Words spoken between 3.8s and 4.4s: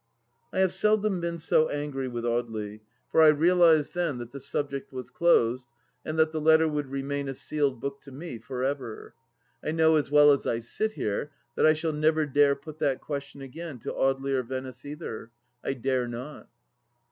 THE LAST DITCH 299 then that the